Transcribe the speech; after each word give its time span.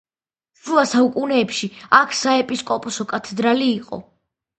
შუა 0.59 0.83
საუკუნეებში 0.91 1.69
აქ 1.97 2.15
საეპისკოპოსო 2.21 3.07
კათედრალი 3.13 3.69
იყო. 3.75 4.01